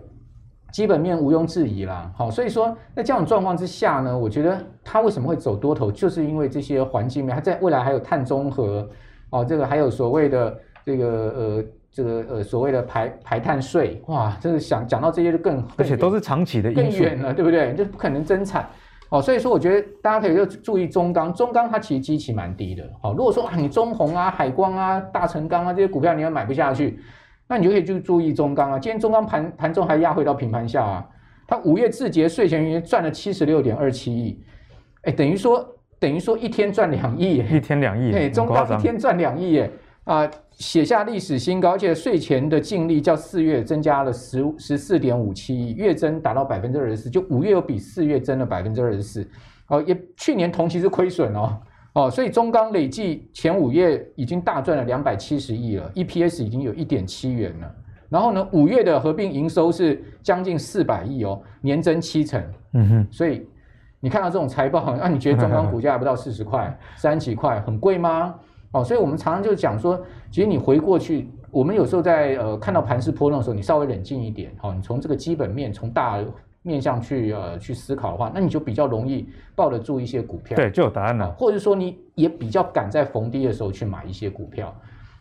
[0.71, 8.85] 基本面毋庸置疑啦，好，所以说在这样状况之下呢，我觉得它为什么会走多头，就是因为这些环境面，它在未来还有碳中和，
[9.29, 17.73] 哦，这个还有所谓的这个呃这个呃所谓的排排碳税，哇，这个想讲到这些就更，而且都是长期的更远了，对不对？
[17.73, 18.67] 就不可能增产，
[19.11, 26.99] 哦，所以说我觉得大家可以就注意中钢，中钢它其实基期蛮低的，好，如果说啊你中红啊、海光啊、大成钢啊这些股票你要买不下去。
[27.47, 31.07] 那你就可以去注意中钢啊，今天中钢盘盘中还压回到平盘下啊，
[31.47, 34.43] 它五月自节税前盈余赚了七十六点二七亿，
[35.03, 35.63] 哎，等于说
[35.99, 39.69] 等于说一天赚两亿，一天两亿，对，中钢一天赚两亿，哎，
[40.05, 49.29] 啊，写下历史新高，而且税前的净利较四月增加了十十四点五七亿，月增达到百分之二十四，就五月又比四月增了百分之二十四，
[49.67, 51.55] 哦，也去年同期是亏损哦。
[51.95, 57.75] 哦，所以中钢累计前五月已经大赚了两百七十亿了，EPS 已经有一点七元了。
[58.09, 62.43] 然后呢，五月的合并营收是将近四百亿哦，年增七成。
[62.73, 63.47] 嗯哼，所以
[64.01, 68.35] 你看到这种财报，那、 啊、你觉得中钢股价还不到四十块， 三几块很贵吗？
[68.71, 69.97] 哦，所以我们常常就讲说，
[70.29, 76.19] 其实你回过去，我们有时候在呃看到盘势波动的时候，你稍微冷静一点，好、哦，你从这个基本面，从大。
[76.65, 81.31] 面向去呃去思考的话，那你就比较容易抱得住一些股票，对，就有答案了。
[81.33, 84.75] 或者说你也比较敢在逢低的时候去买一些股票，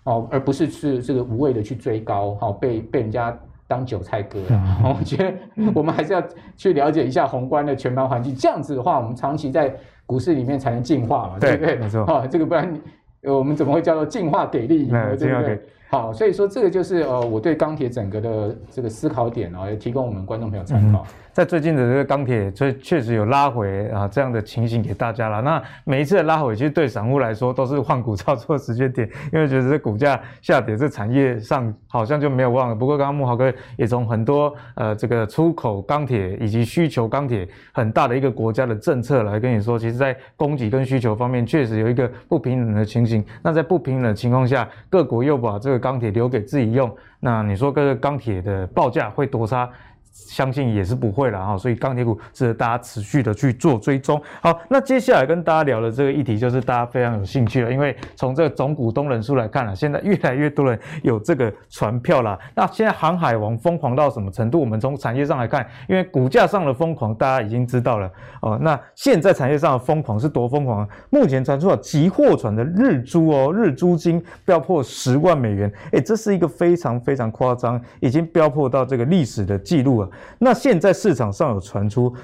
[0.04, 4.40] 哦，而不是是这个无谓的去追高，哈、哦，被被人家当韭菜割。
[4.83, 5.35] 我觉得
[5.74, 6.22] 我们还是要
[6.57, 9.74] 去了解一下宏观的全盘环境，这样子的话，我们长期在
[10.07, 11.76] 股市里面才能进化嘛，对，对不对？
[11.76, 12.80] 没错，啊、哦，这个不然
[13.22, 14.87] 我们怎么会叫做进化给力？
[14.87, 15.61] 对不对？
[15.90, 21.02] 好，所以说这个就是呃我对钢铁整个的这个思考点啊，也提供我们观众朋友参考。
[21.02, 25.42] 嗯在最近的这个钢铁，确确实有拉回啊这样的情形给大家了。
[25.42, 32.75] 那每一次的拉回，其实对散户来说都是换股操作时间点，因为觉得这股价下跌，这产业上好像就没有望了。
[32.77, 43.25] 不过刚刚慕豪哥也从很多呃这个出口钢铁以及需求钢铁很大的一个国家的政策来跟你说，其实在供给跟需求方面确实有一个不平等的情形。
[43.42, 49.68] 那在不平等的情况下，各国又把这个钢铁留给自己用，那你说这个钢铁的报价会多差？
[50.14, 54.20] 相信也是不会了哈，所以钢铁股值得大家持续的去做追踪。
[54.40, 62.38] 好，那接下来跟大家聊的这个议题就是大家非常有兴趣了，因为从这个总股东人数来看啊，现在越来越多人有这个船票了。
[62.55, 64.61] 那现在航海王疯狂到什么程度？
[64.61, 68.09] 我们从产业上来看，因为股价上的疯狂大家已经知道了
[68.40, 68.57] 哦。
[68.62, 70.88] 那现在产业上的疯狂是多疯狂？
[71.11, 80.04] 目前传出了集货船的日租哦，日租金飙破十万美元，诶，这是一个非常非常夸张，已经飙破到这个历史的记录
[80.38, 82.14] 那现在市场上有传出，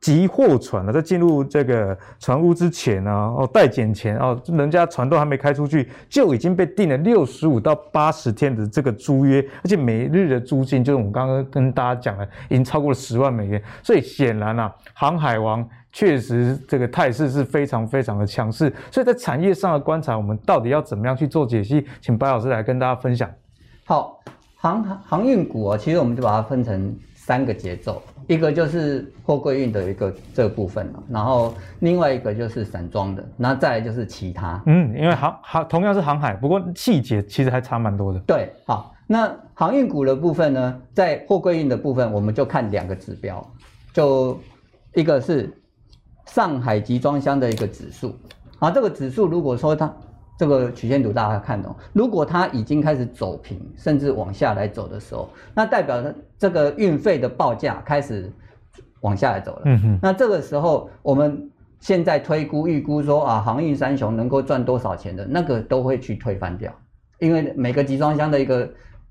[0.00, 13.62] 集货船了，在进入这个船坞之前呢，哦，待检前哦，人家船都还没开出去，就已经被订了六十五到八十天的这个租约，而且每日的租金，就是我们刚刚跟大家讲了，已经超过了十万美元。
[13.82, 18.72] 所以显然啊，航海王确实这个态势是非常非常的强势。
[18.90, 21.86] 所以在产业上的观察，我们到底要怎么样去做解析？
[22.00, 23.30] 请白老师来跟大家分享。
[23.84, 24.18] 好。
[24.60, 34.62] 航航运股啊，其实我们就把它分成三个节奏，一个就是货柜运的一个这个部分，然后另外一个就是散装的，然后再来就是其他。
[34.66, 38.18] 嗯，因为航航同样是航海，不过细节其实还差蛮多的。
[38.26, 43.42] 对，好，那航运股的部分呢，在货柜运的部分，我们就看两个指标，
[43.94, 44.38] 就
[44.94, 45.50] 一个是
[46.26, 48.14] 上海集装箱的一个指数，
[48.58, 49.90] 啊，这个指数如果说它。
[50.40, 58.32] 这个曲线图大家看懂，如果它已经开始走平，甚至往下来走的时候，那代表着这个运费的报价开始
[59.02, 59.62] 往下来走了。
[59.66, 59.98] 嗯哼。
[60.00, 66.72] 那这个时候，我们现在推估、预估说啊，航运三雄能够赚多少钱的，那个都会去推翻掉，
[67.18, 68.66] 因为每个集装箱的一个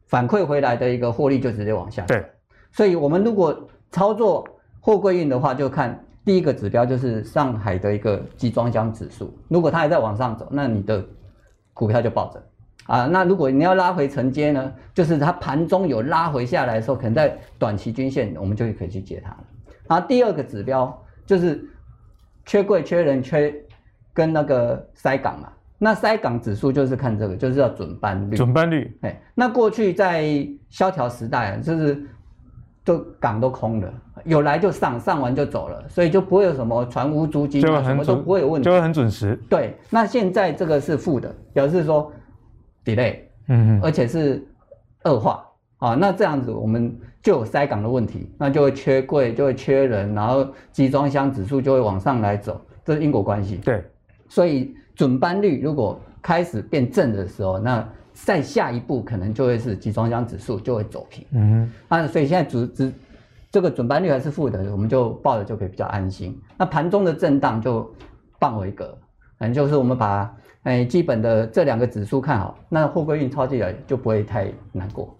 [0.07, 2.03] 反馈回来的一个获利就直接往下。
[2.07, 2.25] 对。
[2.71, 3.55] 所以，我们如果
[3.91, 4.43] 操作
[4.79, 6.03] 货柜运的话，就看。
[6.25, 11.03] 第一个指标就是上海的一个集装箱指数，如果它还在往上走，那你的
[11.79, 12.43] 股票就暴涨
[12.87, 13.05] 啊。
[13.05, 19.43] 那如果你要拉回承接呢，就是它盘中有拉回下来的时候，可能在短期均线，我们就可以去接它了。
[19.87, 21.63] 啊，第二个指标就是
[22.45, 23.55] 缺柜、缺人、缺
[24.13, 25.47] 跟那个塞港嘛。
[25.77, 28.35] 那塞港指数就是看这个，就是要准班率。
[28.35, 32.05] 准班率，哎，那过去在萧条时代就是。
[32.89, 33.93] 都港都空了，
[34.25, 39.39] 有来就上，上完就走了，所以就不会有什么船无足迹，什么都不会有问题，就会很准时。
[39.47, 42.11] 对，那现在这个是负的，表示说
[42.83, 44.43] delay，嗯嗯，而且是
[45.03, 45.45] 恶化
[45.77, 53.57] 啊，那这样子我们就有塞港的问题，那就会缺柜，就会缺人，然后集装箱指数就会往上来走，这是因果关系。
[53.57, 53.83] 对，
[54.27, 57.87] 所以准班率如果开始变正的时候，那
[58.25, 62.93] 再下一步可能就会是集装箱指数就会走平，嗯，啊所以现在只只
[63.51, 66.39] 这个准班率还是负的，我们就抱着就可以比较安心。
[66.57, 67.89] 那盘中的震荡就
[68.39, 68.95] 放为个，
[69.37, 70.31] 反正就是我们把
[70.63, 75.17] 哎基本的这两个指数看好，那货柜运超起来就不会太难过。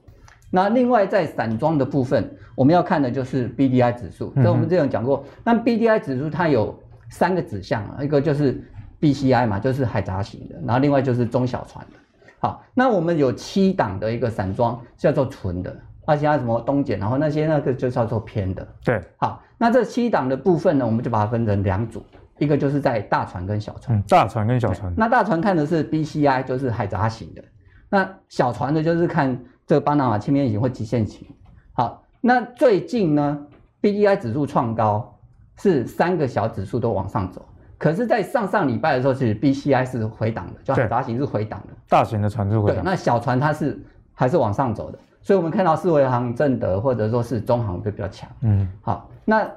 [0.51, 6.77] 那另外在散装的部分，我们要看的就是 BDI 指数，这我们之前讲过，那 BDI 指数它有
[7.09, 8.61] 三个指向啊，一个就是
[8.99, 11.99] BCI 嘛，就是海杂型的，然后另外就是中小船的。
[12.39, 18.65] 好，那我们有七档的一个散装叫做纯的，而且它什么东碱，然后那些那个就叫做偏的。
[18.83, 22.01] 对，好，那这七档的部分呢，我们就把它分成两组，
[22.37, 23.97] 一个就是在大船跟小船。
[23.97, 24.93] 嗯，大船跟小船。
[24.95, 27.43] 那大船看的是 BCI，就是海杂型的。
[27.89, 31.27] 那小船的就是看这个巴拿马轻便型或极限型。
[31.73, 33.45] 好，那最近呢
[33.81, 35.19] ，BDI 指数创高，
[35.57, 37.45] 是三个小指数都往上走。
[37.79, 42.83] 可是，在上上礼拜的时候，其实 BCI 是回档的，就海杂型是回档的，大型的船是回档。
[42.83, 43.81] 对，那小船它是
[44.13, 48.29] 还是往上走的，所以我们看到四维航、正德或者说是中航就比较强。
[48.41, 49.49] 嗯，好，那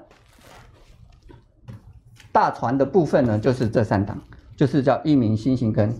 [2.31, 4.17] 大船的部分呢，就是这三档，
[4.57, 5.93] 就是叫一鸣、新兴跟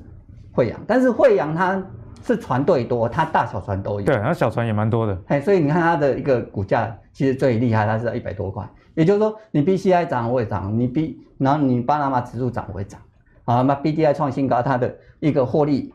[0.53, 0.79] 惠阳。
[0.87, 1.83] 但是惠阳它
[2.25, 4.07] 是船队多，它大小船都有。
[4.07, 5.21] 对，它小船也蛮多的。
[5.27, 8.65] 哎，所以你看它的一个股价，其实最厉害，它是在一百多块。
[8.95, 13.01] 也就是说，你 BCI 涨我也涨，你 B 然后你巴拿马指数涨我也涨，
[13.45, 15.93] 啊，那 BDI 创新高，它的一个获利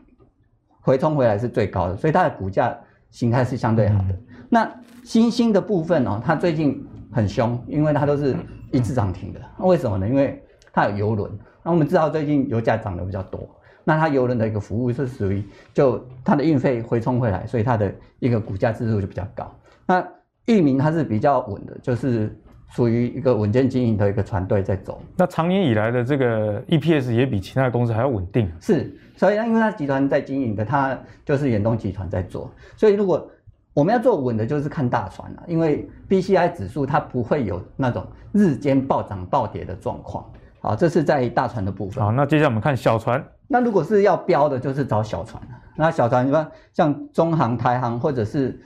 [0.80, 2.76] 回冲回来是最高的，所以它的股价
[3.10, 4.08] 形态是相对好的。
[4.10, 4.70] 嗯、那
[5.04, 8.36] 新兴的部分哦，它最近很凶，因为它都是
[8.72, 9.40] 一次涨停的。
[9.58, 10.08] 那为什么呢？
[10.08, 11.30] 因为它有邮轮。
[11.62, 13.48] 那我们知道最近油价涨得比较多，
[13.84, 19.50] 那它邮轮的一个服务是属于就它的运费回冲回来，所以它的一个股价指数就比较高。
[19.86, 20.06] 那
[20.46, 22.38] 域名它是比较稳的，就是。
[22.70, 28.50] 属于一个稳健经营的一个船队在走，那长年以来的这个 EPS 也比其他的公司还要稳定。
[28.60, 33.28] 是，所以呢，因为它集团在经营的，它就是远东集团在做，所以如果
[33.72, 40.24] 我们要做稳的，就是看大船了，因为 BCI 指数它不会有那种日间暴涨暴跌的状况。
[40.60, 42.04] 好，这是在大船的部分。
[42.04, 43.24] 好，那接下来我们看小船。
[43.46, 45.42] 那如果是要标的，就是找小船。
[45.76, 48.60] 那小船，你看像中航、台航或者是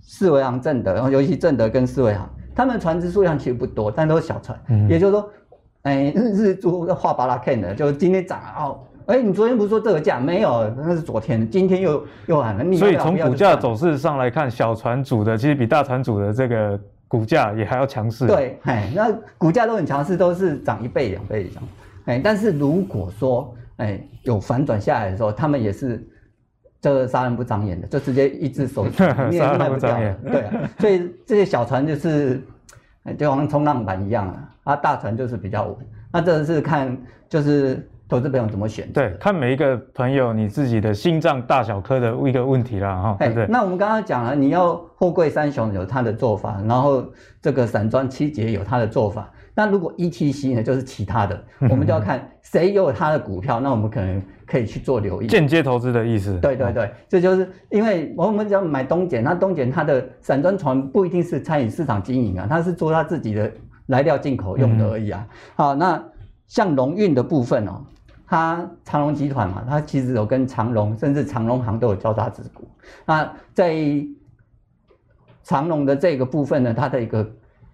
[0.00, 2.28] 四维航、正德，然后尤其正德跟四维航。
[2.54, 4.58] 他们船只数量其实不多，但都是小船。
[4.68, 5.30] 嗯，也就是说，
[5.82, 8.80] 哎，日日租画巴拉 K 的，就今天涨了哦。
[9.06, 10.70] 哎，你昨天不是说这个价没有？
[10.76, 12.76] 那是昨天，今天又又喊了。
[12.76, 18.26] 所以从股价走势上来看，小船主的其实比大船主的这个股价也还要强势。
[18.26, 21.62] 对，哎，那股价都很强势，都是涨一倍两倍以上。
[22.04, 26.06] 哎，但是如果说哎有反转下来的时候，他们也是。
[26.82, 28.84] 这个杀人不长眼的，就直接一只手
[29.30, 29.96] 你也 卖不掉。
[30.24, 32.42] 对啊，所以这些小船就是，
[33.16, 35.76] 就好像冲浪板一样啊，啊，大船就是比较稳。
[36.12, 38.90] 那这是看就是投资朋友怎么选。
[38.92, 43.46] 对，看每一个朋友你自己的心脏大小颗的一个问题啦，哈，对不对？
[43.46, 47.06] 那我们刚刚讲了，你要货柜三雄有他的做法，然后
[47.40, 49.30] 这个散装七节有他的做法。
[49.54, 55.26] 那如果 ETC 呢，就是其他的，我们就要看谁有他的股票，那我们可能可以去做留意。
[55.26, 56.38] 间接投资的意思。
[56.40, 63.52] 对对对，这就是因为我们只要买东碱，那东碱它的散装船不一定是参与市场经营啊，它是做它自己的
[63.88, 65.26] 来料进口用的而已啊。
[65.54, 66.02] 好，那
[66.46, 67.82] 像龙运的部分哦，
[68.26, 72.66] 它长荣集团嘛，它其实有跟长荣甚至长荣行都有交叉持股。
[73.04, 73.76] 那在
[75.42, 77.30] 长荣的这个部分呢，它的一个。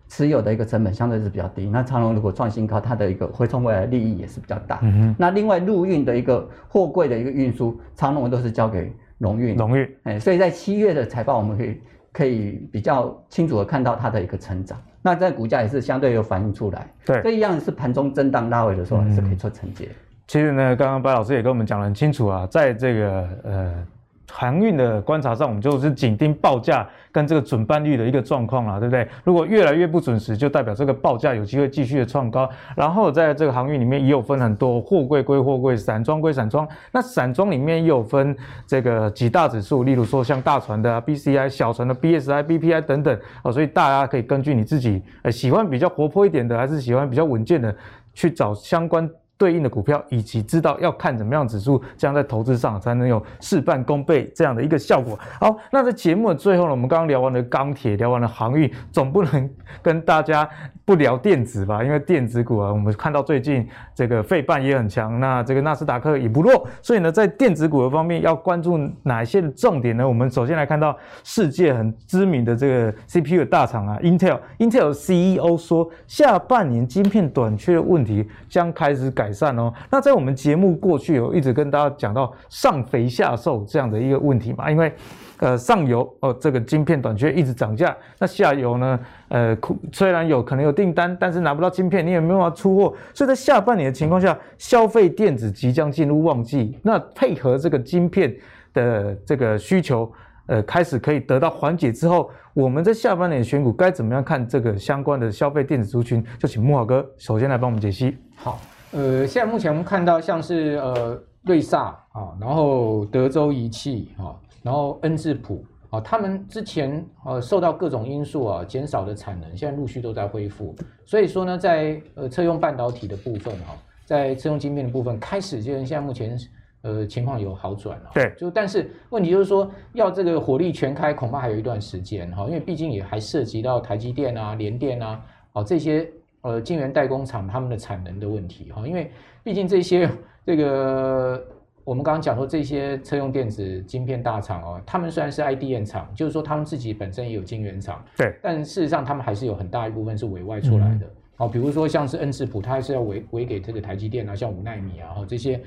[0.09, 4.81] 持有的一个成本相对是比较低，那长荣如果创新高，它的一个回冲回来的利益也是比较大。
[5.19, 9.57] 那另外陆运的一个货柜的一个运输，长荣都是交给龙运。
[9.57, 11.81] 龙运，哎，所以在七月的财报，我们可以
[12.13, 14.79] 可以比较清楚的看到它的一个成长。
[15.03, 16.87] 那在股价也是相对有反映出来。
[17.05, 19.89] 对，这一样是盘中震荡拉回的时候，还是可以做承接。
[20.27, 23.87] 其实呢，刚刚白老师也跟我们讲得很清楚啊，在这个呃。
[24.31, 29.09] 航运的观察上，我们就是紧盯报价跟这个准班率的一个状况啦，对不对？
[29.25, 32.49] 如果越来越不准时，就代表这个报价有机会继续的创高。
[32.77, 36.69] 然后在这个航运里面也有分很多货柜归货柜，散装归散装。
[36.93, 38.37] 那散装里面也有分
[38.67, 43.51] 这个几大指数，例如说像大船的、啊、BCI，小船的 BSI、BPI 等等哦。
[43.51, 47.75] 所以大家可以根据你自己呃喜欢比较活泼一点的，还是喜欢比较稳健的，
[48.13, 49.09] 去找相关。
[49.39, 55.19] 对应的股票，以及知道要看怎么样指数，这样在投资上才能有事半功倍这样的一个效果。
[55.41, 59.49] 好，那在节目的最后呢，我们刚刚聊完了钢铁，聊完了航运，总不能
[59.81, 60.47] 跟大家
[60.89, 61.85] 不聊电子吧？
[61.85, 70.09] 因为电子股啊，我们看到最近这个费半也很强，那这个纳斯达克也不弱，所以呢，在电子股的方面要关注哪一些重点呢？
[70.09, 79.13] 我们首先来看到世界很知名的这个 CPU 大厂啊，Intel，Intel CEO 说，下半年晶片短缺的问题将开始。
[79.19, 84.93] 改善哦，那在我们节目过去有一直跟大家讲到上肥下瘦这样的一个问题嘛，因为
[85.39, 88.99] 呃上游哦这个晶片短缺一直涨价，那下游呢
[89.29, 89.57] 呃
[89.93, 98.35] 虽然有可能有订单，但是拿不到晶片，你也没办法出货，所以在下半年的情况下，消费电子即将进入旺季，那配合这个晶片
[98.73, 100.11] 的这个需求
[100.47, 106.25] 呃开始可以得到缓解之后，我们在下半年选股该怎么样看这个相关的消费电子族群？
[106.39, 108.17] 就请慕驊哥首先来帮我们解析。
[108.37, 108.61] 好。
[108.91, 114.33] 呃，现在目前我们看到像是呃瑞萨啊，然后德州仪器啊，
[114.69, 120.77] 然后恩智浦啊，他们之前呃受到各种因素啊减少的产能，现在陆续都在恢复。
[121.07, 126.39] 所以说呢，在呃车用半导体的部分哈，在车用晶片的部分开始，就是现在目前
[126.83, 128.11] 呃情况有好转了。
[128.13, 136.07] 对，就但是问题就是说，要这个火力全开，恐怕还有一段时间哈，因为毕竟也还涉及到台积电啊、联电啊，哦这些。
[136.43, 139.11] 呃，晶圆代工厂他们的产能的问题哈，因为
[139.43, 140.09] 毕竟这些
[140.47, 141.45] 这个
[141.89, 151.07] 我们刚刚讲说这些车用电子晶片大厂哦，他们虽然是 IDM 厂，就是说他们自己本身也有晶圆厂，对，但事实上他们还是有很大一部分是委外出来的。
[151.37, 155.59] 好、嗯，比如说像是恩智浦，它还是要委委给这个台积电啊，像五纳米啊，哈这些，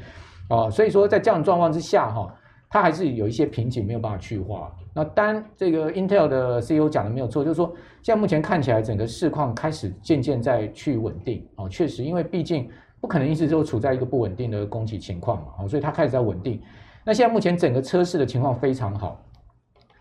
[0.47, 2.31] 哦，所以说在这样的状况之下哈。
[2.73, 4.73] 它还是有一些瓶颈没有办法去化。
[4.93, 7.67] 那当这个 Intel 的 CEO 讲的没有错，就是说
[8.01, 12.69] 现在目前看起来整个市况开始渐渐在去稳定哦，确实，因为毕竟
[13.01, 16.61] 不可能一直就处在一个不稳定的供给情况嘛，哦，所以它开始在稳定。
[17.03, 19.19] 那现在目前整个车市的情况非常好，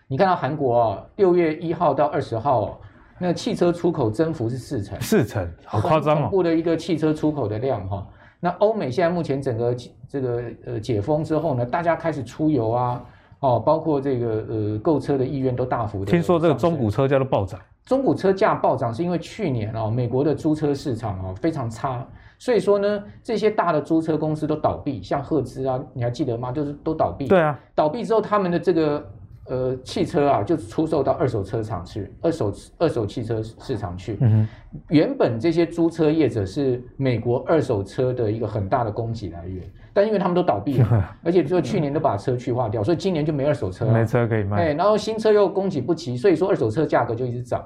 [0.07, 2.79] 你看到韩国啊，六月一号到二十号，
[3.19, 8.07] 那汽车出口增幅是四成，四成，好夸张哦，恐怖的一个汽车出口的量哈。
[8.39, 9.75] 那欧美现在目前整个
[10.07, 13.03] 这个呃解封之后呢，大家开始出游啊，
[13.41, 16.11] 哦，包括这个呃购车的意愿都大幅的。
[16.11, 17.59] 听说这个中古车价都暴涨。
[17.87, 22.07] 中古车价暴涨是因为去年哦，美国的租车市场哦非常差，
[22.39, 26.53] 所以说呢，这些大的租车公司都倒闭，像赫兹啊，你还记得吗？
[26.53, 27.27] 就是都倒闭。
[27.27, 29.05] 对啊，倒闭之后他们的这个。
[29.47, 34.17] 呃，汽车啊，就出售到二手车厂去，二手二手汽车市场去。
[34.21, 34.49] 嗯哼，
[34.91, 44.57] 原本这些租车业者是美国二手车的一个很大的供给来源，但因为他们都倒闭了，而且就去年都把车去化掉，所以今年就没二手车了，没车可以卖。
[44.57, 47.65] 哎，然后新车又供给不齐，所以说二手车价格就一直涨。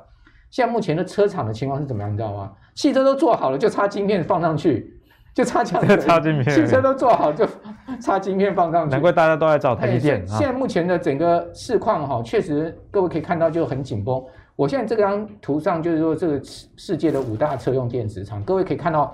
[0.50, 2.12] 现在目前的车厂的情况是怎么样？
[2.12, 2.52] 你知道吗？
[2.74, 4.92] 汽车都做好了，就差晶片放上去。
[5.34, 7.44] 就差这样插晶片，汽车都做好就
[8.00, 8.92] 差晶片放上去。
[8.92, 10.24] 难怪大家都在找台积电。
[10.28, 14.22] 现在目前的整个市况哈，确实各位可以看到就很紧绷。
[14.54, 19.12] 我现在这张图上就是说这个世界的五大车用电子厂，各位可以看到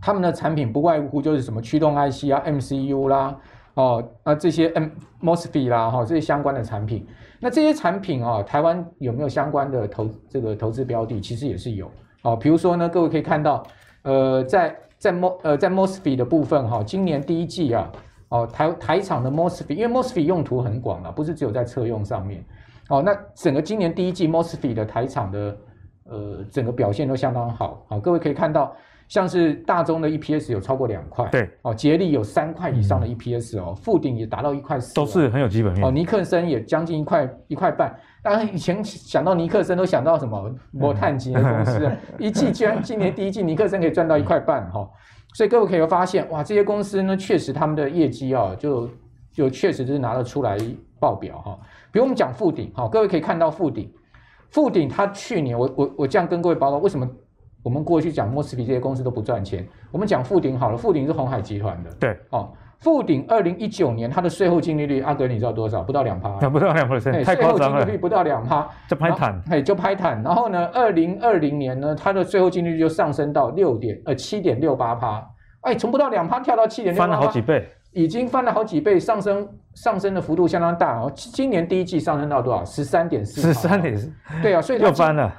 [0.00, 3.36] 他们的产品不外乎就是什么驱动 IC 啊、MCU 啦，
[3.74, 4.88] 哦啊这些 M
[5.22, 7.06] MOSFET 啦哈这些相关的产品。
[7.38, 11.20] 那这些产品啊，台湾有没有相关的投这个投资标的？
[11.20, 11.90] 其实也是有
[12.22, 12.36] 哦。
[12.36, 13.62] 比如说呢，各位可以看到，
[14.02, 17.90] 呃，在在 Mo 呃在 MOSFET 的部分哈，今年第一季啊，
[18.28, 22.44] 哦台台厂的 MOSFET，因为 MOSFET 用途很广了，不是只有在车用上面，
[22.88, 25.56] 哦那整个今年第一季 MOSFET 的台厂的
[26.10, 28.76] 呃整个表现都相当好，好各位可以看到。
[29.08, 35.90] 像是大中的 EPS 有超过两块，对哦，杰力有三块以上的 EPS 哦，富鼎也达到一块四，都是很有基本面哦。
[35.90, 37.92] 尼克森也将近一块一块半，
[38.22, 44.88] 当然以前想到尼克森都想到什么摩碳级的公司， 一季居然今年第一季尼克森可以赚到一块半哈，
[45.34, 48.88] 所以各位可以发现哇，这些公司呢确实他们的业绩啊就
[49.32, 50.56] 就确实就是拿得出来
[51.00, 51.58] 报表哈。
[51.90, 53.92] 比如我们讲富鼎，好，各位可以看到富鼎，
[54.50, 57.08] 富鼎它去年我我我这样跟各位报告为什么？
[57.62, 61.90] 我们过去讲 MOSFET 这些公司都不赚钱，我们讲富鼎好了，富鼎是鸿海集团的。
[62.00, 65.82] 对，哦，富鼎二零一九年它的税后净利率，阿格你知道多少？
[65.82, 66.30] 不到两趴。
[66.48, 67.56] 不到两趴，太夸张了。
[67.58, 69.42] 税后净利率不到两趴， 就拍坦。
[69.42, 70.22] 嘿，就拍坦。
[70.22, 75.22] 然后呢，二零二零年呢，它的税后净利率就上升到六点呃七点六八趴，
[75.60, 81.10] 哎，从不到两趴跳到七点六八，翻了好几倍，已经翻了好几倍，上升上升的幅度相当大哦。
[81.14, 82.64] 今年第一季上升到多少？
[82.64, 83.40] 十三点四。
[83.40, 84.12] 十三点四。
[84.42, 85.32] 对啊，所以它又翻了。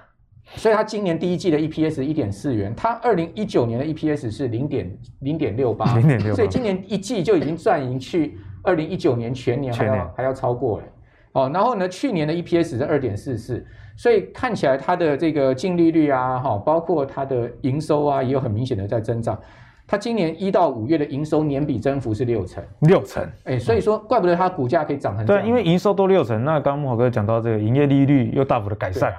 [0.55, 10.83] 所以它今年第一季的 EPS 一点四元，它二零一九年的 EPS 是零点零点六八，零点六八，所以今年一季就已经赚赢去二零一九年全年还要年还要超过了
[11.31, 19.39] 哦，然后呢，去年的 EPS 是二点四四，所以看起来它的这个净利率啊，哈，包括它的营收啊，也有很明显的在增长。
[19.87, 25.43] 它今年一到五月的营收年比增幅是六成，六成，哎，所以说怪不得它股价可以涨成这样。
[25.43, 29.13] 对，因为营收都六成，那刚刚慕郝哥讲到这个营业利率又大幅的改善，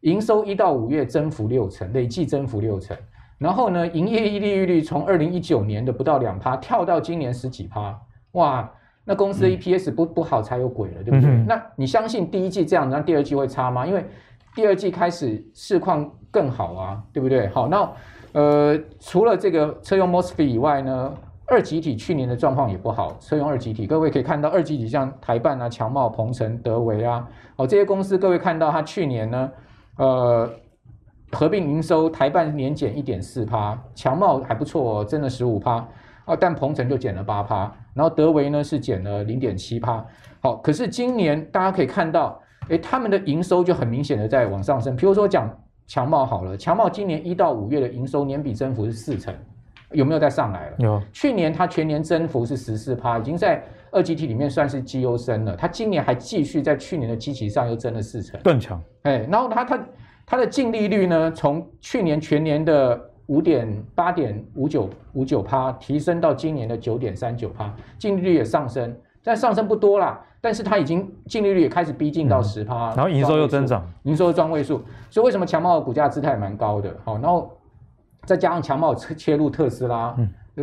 [0.00, 2.96] 营收一到五月增幅六成，累计增幅六成，
[3.38, 7.94] 然后呢，营业利率率从二零一九年的不到两趴跳到今年十几趴，
[8.32, 8.70] 哇，
[9.04, 11.30] 那公司的 EPS 不、嗯、不好才有鬼了，对不对？
[11.30, 13.86] 嗯、那你相信第一季这样，那第二季会差吗？
[13.86, 14.04] 因为
[14.54, 17.48] 第二季开始市况更好啊，对不对？
[17.48, 17.86] 好，那
[18.34, 21.14] 呃，除了这个车用 MOSFET 以外呢，
[21.46, 23.16] 二极体去年的状况也不好。
[23.20, 29.50] 车用二极体，各位可以看到二极体像台办啊、强茂、鹏程、德维啊，哦这些公司，各位看到它去年呢，
[29.98, 30.50] 呃，
[31.30, 35.86] 合并营收台办年减一点四趴，强茂还不错哦，增了十五趴，
[36.24, 40.04] 啊，但鹏程就减了八趴，然后德维呢是减了零点七趴。
[40.42, 42.40] 好，可是今年大家可以看到。
[42.70, 44.96] 诶，他们的营收就很明显的在往上升。
[44.96, 45.46] 比如说讲
[45.86, 49.34] 强茂好了，强茂今年一到五月的营收年比增幅是四成，
[49.92, 50.76] 有没有再上来了？
[50.78, 51.02] 有。
[51.12, 55.54] 去年它全年增幅是十四趴，已经在二级体里面算是绩优生了。
[55.54, 58.82] 它今年还继续在去年的基期上又增了四成，更强。
[59.02, 59.86] 哎，然后它它
[60.26, 68.96] 它的净利率呢，从去年全年的五点八点五九五九趴提升到今年的九点三九趴，净利率也上升。
[69.24, 76.94] 但上升不多啦，但是它已经净利率也开始逼近到十趴，然后营收又增长，营收双位数，所以为什么强茂的股价姿态蛮高的？
[77.02, 77.50] 好，然后
[78.26, 80.14] 再加上强茂切入特斯拉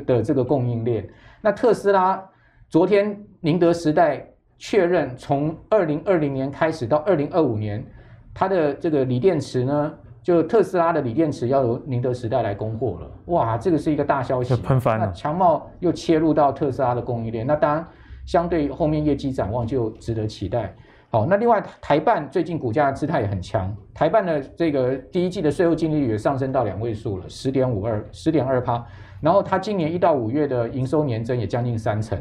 [0.05, 1.09] 的这个供应链，
[1.41, 2.24] 那特斯拉
[2.70, 4.24] 昨天宁德时代
[4.59, 7.84] 确认，从二零二零年开始到二零二五年，
[8.32, 9.91] 它的这个锂电池呢，
[10.22, 15.07] 就特斯拉的锂电池要由宁德时代来供货了，哇，这个是一个大消息，喷翻了。
[15.07, 17.84] 那强茂又切入到特斯拉的供应链，那当然。
[18.32, 20.73] 相对后面业绩展望就值得期待。
[21.09, 28.82] 好，那另外台办最近股价姿态也很强，台办的这个第一季的税后净利率也上升到两位数了，十点五二，十点二趴。
[29.19, 32.17] 然后它今年一到五月的营收年增也将近三成。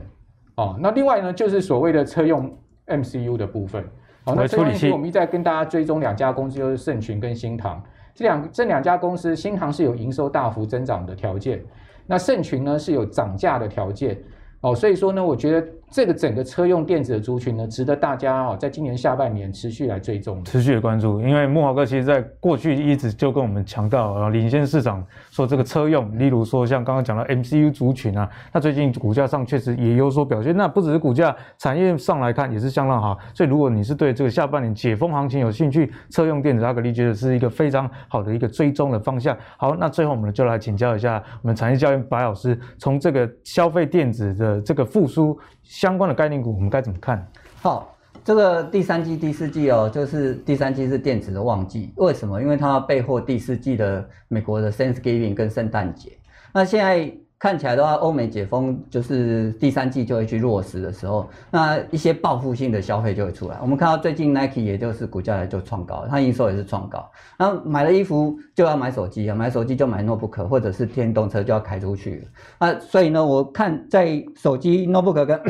[0.56, 2.52] 哦，那另外呢，就是所谓的车用
[2.88, 3.84] MCU 的部分。
[4.24, 7.80] 好，那车用 MCU 我们一再跟大家追踪两家公司，就是盛群跟新唐。
[8.12, 11.64] 这两这两家公司，新唐是有营收大幅增长的条件，
[12.04, 14.20] 那盛群呢是有涨价的条件。
[14.62, 21.20] 哦，所以说呢，我觉得这个整个车用电子的族群呢，值得大家哦，在今年下半年持续来追踪，持续的关注。
[21.20, 30.56] 因为慕郝哥其实在过去一直就跟我们强调，呃，领先市场说这个车用，例如说像刚刚讲的 MCU 族群啊，那最近股价上确实也有所表现。
[30.56, 33.18] 那不只是股价，产业上来看也是相当好。
[33.34, 39.36] 所以如果你是对这个下半年解封行情有兴趣，车用电子阿格力觉得是一个非常好的一个追踪的方向。
[39.56, 44.60] 好，那最后我们就来请教一下我们产业教练白老师，从这个消费电子的。
[44.60, 45.36] 这个复苏
[45.80, 47.26] 相关的概念股，我们该怎么看？
[47.62, 52.38] 好，这个第三季、第四季哦，就是第三季是电子的旺季，为什么？
[52.42, 56.12] 因为它要备货第四季的美国的 Thanksgiving 跟圣诞节。
[56.52, 57.10] 那现在。
[57.40, 63.56] 看起来的话，欧美解封就是第三季就会去落实的时候，那一些报复性的消费就会出来。
[63.62, 67.10] 我们看到最近 Nike 也就是股价就创高，它营收也是创高。
[67.38, 72.28] 然后买了衣服就要买手机啊，买手机就买 notebook 或者是电动车就要开出去。
[72.58, 75.40] 那所以呢，我看在手机 notebook 跟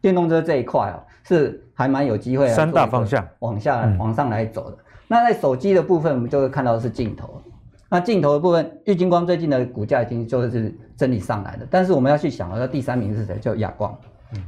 [0.00, 4.78] 电动车这一块哦，是还蛮有机会三大方向往下往上来走的。
[5.06, 7.40] 那在手机的部分，我们就会看到是镜头。
[7.88, 13.36] 那镜头的部分，玉金光最近的股价已经就是整理上来了，但是我们要去想，那第三名是谁？
[13.38, 13.96] 叫亚光，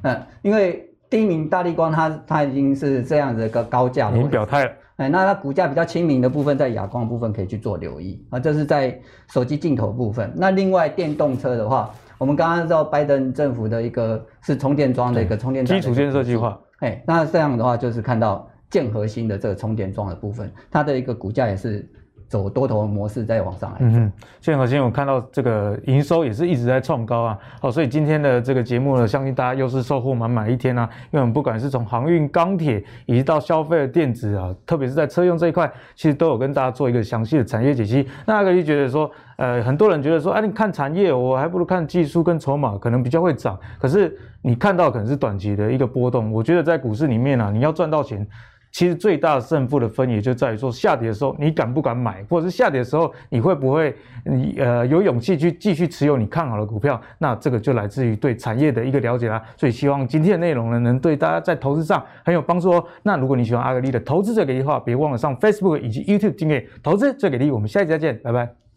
[0.02, 10.32] 嗯，因为第一名大力光它，它它已经是这样子一个高价了，您表态了，哎，那它股价比较亲民的部分，在亚光的部分可以去做留意啊，这是在手机镜头部分。
[10.34, 21.88] 那另外电动车的话，我们刚刚知道拜登政府的一个是充电桩的一个充电基础建设计划，哎，那这样的话就是看到建核心的这个充电桩的部分，它的一个股价也是。
[22.28, 23.76] 走多头模式再往上来。
[23.80, 27.38] 嗯哼，现在核心我看到这个营收也是一直在创高啊。
[27.60, 30.88] 好，所以今天的这个节目呢，相信大家又是收获满满一天啊。
[31.10, 38.06] 因为我们不管是从航运、钢铁，以及到消费的电子啊，特别是在车用这一块，其实都有跟大家做一个详细的产业解析。
[38.26, 43.58] 那阿格力觉得说，呃，很多人觉得说，哎、你看产业，我还不如看技术跟筹码，可能比较会涨。
[43.80, 46.30] 可是你看到可能是短期的一个波动。
[46.30, 48.26] 我觉得在股市里面啊，你要赚到钱。
[48.70, 53.94] 其实最大的胜负的分野就在于说，下跌的时候你敢不敢买，或者是下跌的时候你会不会
[54.24, 57.00] 你呃有勇气去继续持有你看好的股票？
[57.18, 59.42] 那这个就来自于对产业的一个了解啦。
[59.56, 62.84] 所以希望今天的内容呢，能对大家在投资上很有帮助哦。
[63.02, 67.50] 那如果你喜欢阿格力的投资最给力的话，别忘了上 Facebook 以及 YouTube 订阅投资最给力。
[67.50, 68.67] 我们下一集再见，拜拜。